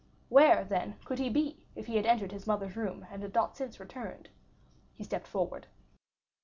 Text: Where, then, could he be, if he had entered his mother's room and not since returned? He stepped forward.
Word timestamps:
Where, 0.29 0.63
then, 0.63 0.95
could 1.05 1.19
he 1.19 1.29
be, 1.29 1.59
if 1.75 1.85
he 1.85 1.95
had 1.97 2.07
entered 2.07 2.31
his 2.31 2.47
mother's 2.47 2.75
room 2.75 3.05
and 3.11 3.31
not 3.35 3.55
since 3.55 3.79
returned? 3.79 4.29
He 4.95 5.03
stepped 5.03 5.27
forward. 5.27 5.67